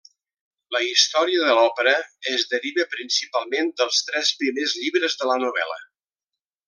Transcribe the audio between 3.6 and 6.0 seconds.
dels tres primers llibres de la novel·la.